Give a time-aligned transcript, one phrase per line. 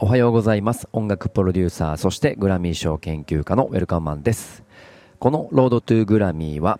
[0.00, 0.88] おはようございます。
[0.92, 4.62] 音楽プロデューサーそしてグラミー賞研究家のウェルカムマンです。
[5.18, 6.78] このロードトゥーグラミーは、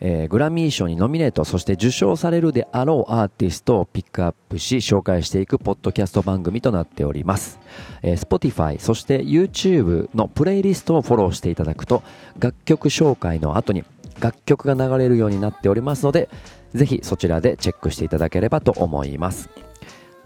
[0.00, 7.58] えー、グラミー賞にノミネートそして受賞されるであろうアーティストをピックアップし紹介していくポッドキャスト番組となっております、
[8.02, 12.02] えー、Spotify そして YouTube のプレイリストをフォローしていただくと
[12.38, 13.82] 楽曲紹介の後に
[14.20, 16.28] 楽曲が流れるようになっておりますので
[16.74, 19.48] ぜひそちらでチェックしていただければと思います。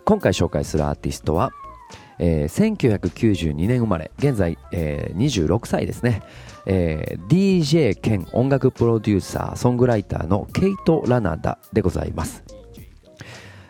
[0.04, 1.52] 今回紹介するアーティストは、
[2.25, 6.22] えー、1992年生まれ現在、えー、26歳ですね、
[6.67, 12.44] えー、DJ 兼音楽プロデューサーソングライターのケイト・ラナダでございます、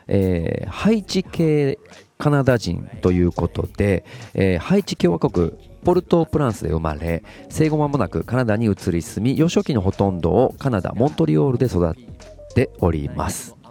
[0.06, 1.78] えー、ハイチ系
[2.18, 11.94] カナダ人ということで、えー、ハイチ共和国ポルトプランスで生まれ生後間もなくカナダに移り住み幼少期のほとんどをカナダモントリオールで育っ
[12.54, 13.61] ております。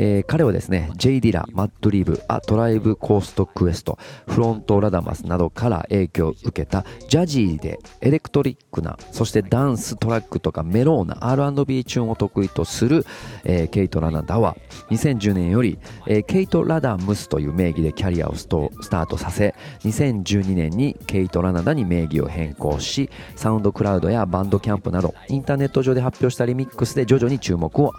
[0.00, 3.98] えー、彼はですね、J ディラ、マッドリブ、ア・トライブ・コールド・クエスト、
[4.28, 13.04] フロントラダマスなどから影響を受けたジャジーでエレクトリックな、そしてダンストラックとかメローな R&B チューンを得意とする、
[13.42, 14.56] えー、ケイトラナダは
[14.90, 27.92] 2010年より、えー、ケイトラダマスという名義でキャリアをススタートさせ、2012年にケイトラナダに名義を変更し、サウンドクラウドやバンドキャンプなどインターネット上で発表したリミックスで徐々に注目を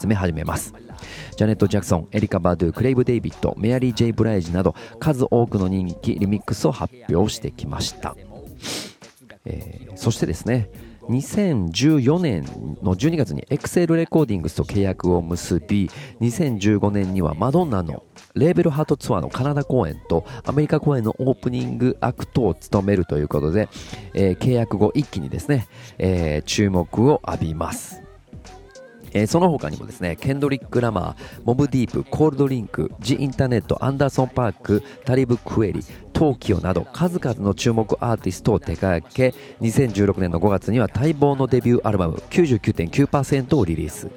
[0.00, 0.72] 集め始めます。
[1.36, 8.16] ジャネット・ジャクソン、エリカ・バドゥ、クレイブ・デイビッド、メアリー・ジェイ・ブライジなど数多くの人気リミックスを発表してきました、
[9.44, 10.70] えー、そしてですね
[11.08, 12.44] 2014年
[12.82, 15.90] の12月にエクセルレコーディングスと契約を結び
[16.20, 23.68] 2015年にはマドンナのレーベルハートツアーのカナダ公演とアメリカ公演のオープニングアクトを務めるということで、
[24.14, 25.68] えー、契約後一気にですね、
[25.98, 28.03] えー、注目を浴びます。
[29.14, 44.08] えー、その他にもですね、ケンドリック・ラマー、モブ・ディープ、コールド・リンク、ジ・インターネット、アンダーソン・パーク、タリブ・クエリ、トーキオなど数々の注目アーティストを手掛け2016年の5月には待望のデビューアルバム99.9%をリリース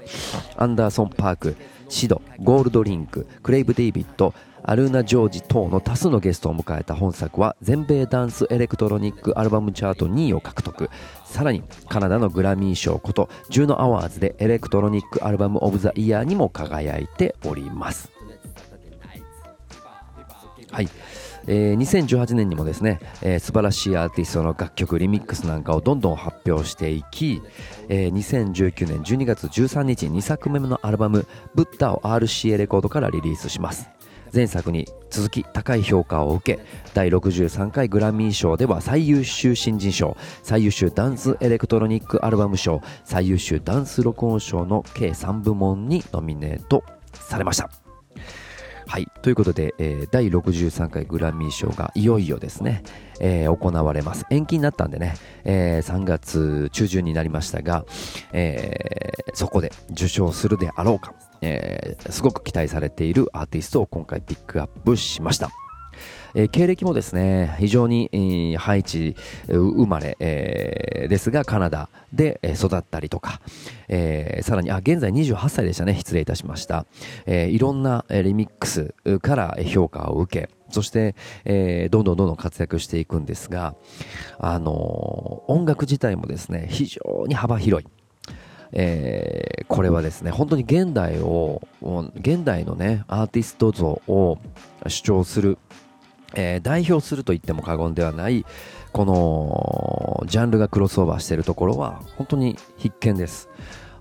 [0.55, 1.55] アンダーソン・パーク
[1.89, 4.33] シドゴールドリンククレイブ・デイビッド
[4.67, 10.89] アルーナ・ジョージ等の多数のゲストを迎えた本作は全米ダンスエレクトロニックアルバムチャート2位を獲得。
[11.23, 18.11] さらにカナダのグラミー賞ことジューノ・アワーズでエレクトロニックアルバム・オブ・ザ・イヤーにも輝いております。
[20.69, 20.89] はい。
[21.47, 27.41] えー、2018年にもですね、えー、素晴らしいアーティストの楽曲リミックスなんかをどんどん発表していき、
[27.87, 31.25] えー、2019年12月13日2作目のアルバム
[31.55, 33.89] 「ブッダ」を RCA レコードからリリースします。
[34.33, 46.83] 前作に続き高い評価を受け第63回グラミー賞では最優秀新人賞最優秀ダンスエレクトロニックアルバム賞最優秀ダンス録音賞の計3部門にノミネート
[47.13, 47.69] されました。
[48.87, 49.07] はい。
[49.21, 52.83] ということで、えー、第63回グラミー賞がいよいよですね、
[53.19, 54.25] えー、行われます。
[54.31, 57.85] 延期になったんでね、えー、3月中旬になりましたが、
[58.31, 65.66] えー、そこで受賞するであろうか、えー、すごく期待されているアーティストを今回ピックアップしました。
[66.35, 69.15] えー、経歴もですね、非常に、えー、ハイチ
[69.47, 73.41] 生まれ、えー、ですが、カナダで育ったりとか、
[73.87, 75.95] えー、さらに、あ、現在28歳でしたね。
[75.95, 76.85] 失礼いたしました。
[77.25, 81.15] えー、いろんなリミックスから評価を受け、そして、
[81.45, 83.75] えー、どんどんどんどん活躍していくんですが、
[84.39, 87.87] あのー、音楽自体もですね、非常に幅広い。
[88.73, 91.61] えー、これはですね、本当に現代を、
[92.15, 94.39] 現代のね、アーティスト像を
[94.87, 95.57] 主張する、
[96.35, 98.45] えー、代表すると言っても過言ではない、
[98.91, 103.49] このジャンルがクロスオーバーしているところは本当に必見です。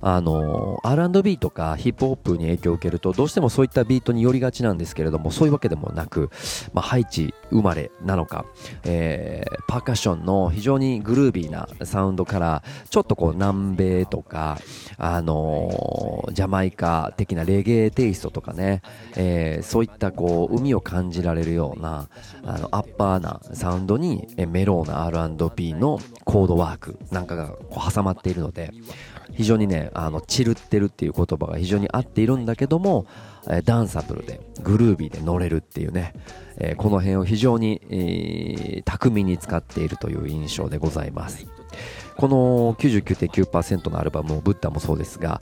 [0.01, 6.31] あの R&B とかヒップホップに影響を受けるとどうしてもそういったビートに寄りがちなんですけれどもそういうわけでもなく、
[6.73, 8.45] まあ、ハイチ生まれなのか、
[8.85, 14.59] えー、パーカッションの非常にグルービーなサウンドからちょっとこう南米とか、
[14.99, 18.83] あの、ジャマイカ的なレゲエテイストとかね、
[19.17, 22.09] えー、そういったこう海を感じられるような
[22.45, 28.73] あのアッパーなサウンドにメローな R&B のコードワークなんかがこう挟まっているので
[29.37, 33.07] 非常にね、あの、チルってるっていう言葉が非常に合っているんだけども、
[33.49, 36.15] えダンサブルで、グルービーで乗れるっていうね、
[36.59, 41.47] え、この辺を非常に、えー、巧みに使っているという印象でございます。
[42.17, 45.41] この99.9%のアルバム、ブッダもそうですが、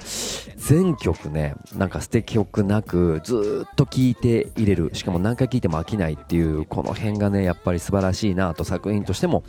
[0.57, 4.91] 全曲ね、なんか捨て曲なく、ずっと聴いて入れる。
[4.93, 9.45] しかも何回聴いても飽きないっていう、この辺がね、やっぱり素晴らしいなと作品としても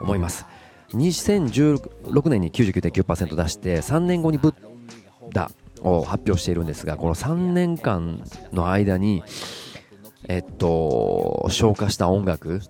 [0.00, 0.46] 思います。
[0.90, 4.54] 2016年に99.9%出して3年後にブッ
[5.32, 5.50] ダ
[5.82, 9.22] を発表しているんですがこの3年間の間に
[10.28, 12.60] えっと消化した音楽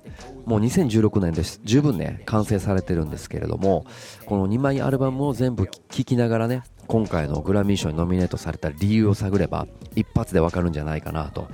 [0.44, 1.61] もう2016年です。
[1.65, 3.85] 十分ね完成されてるんですけれども
[4.26, 11.49] この2枚アルバムを全部聴きながらね今回のグラミー賞にノミネートされた理由を探れば一発でわかるんじゃないかなと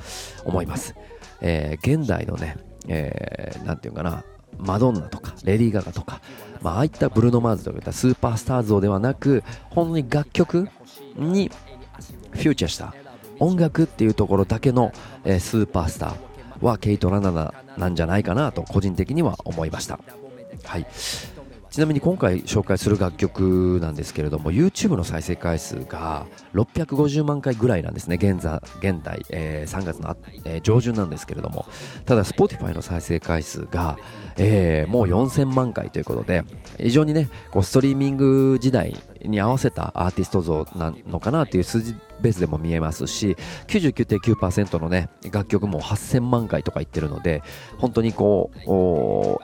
[0.44, 0.94] 思います、
[1.40, 2.56] えー、現代のね、
[2.86, 4.24] えー、て言うかな
[4.58, 6.20] マドンナとかレディー・ガガとか、
[6.62, 10.68] まあ、あいったブルーノ・マーズといったスーパースター像ではなく本当に楽曲
[11.16, 11.50] に
[12.30, 12.94] フューチャーした
[13.38, 14.92] 音楽っていうところだけの、
[15.24, 19.98] えー、スーパースターはケイト・ラナナなんじゃないかなと個人的には思いました。
[20.64, 20.86] はい
[21.74, 26.24] ちなみに今回紹介する楽曲なんですけれども YouTube の再生回数が
[26.54, 28.14] 650万回ぐらいなんですね。
[28.14, 31.66] 現在現代、えー、3月の、えー、上旬なんですけれども。
[32.04, 33.98] ただ Spotify の再生回数が、
[34.36, 36.44] えー、もう4000万回ということで
[36.78, 38.96] 非常にねこうストリーミング時代
[39.28, 43.36] に合わせたアーティスト像なのかなという数字ベースでも見えますし
[43.66, 47.42] 99.9%のね楽曲も8000万回とかいってるので
[47.78, 48.50] 本当にこ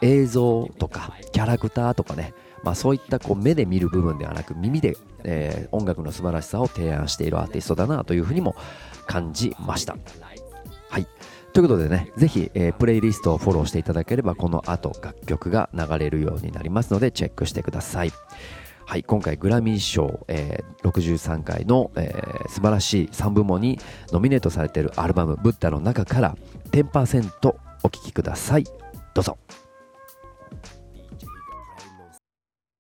[0.00, 4.94] う映像とかキャラクターとかねまあ、そういったこう目で見る部分ではなく耳で、
[5.24, 8.54] えー、音楽の素晴らしさを提案しているアーティストだなというふうにも
[9.06, 9.96] 感じました。
[10.90, 11.06] はい
[11.52, 18.12] ということでね、ぜひ、えー、プレイリストをフォローしていただければ、この後楽曲が流れるようになりますので、チェックしてください。
[18.90, 23.78] はい、今回グラミー賞、えー、63回の、えー、素晴らしい3部門に
[24.10, 26.36] ノミネートされているアルバム「ブッダ」の中から
[26.72, 27.54] 10%
[27.84, 28.64] お聴きください
[29.14, 29.38] どうぞ。